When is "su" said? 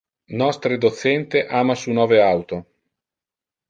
1.85-1.97